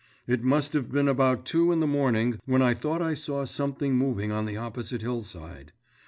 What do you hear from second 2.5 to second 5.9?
I thought I saw something moving on the opposite hillside.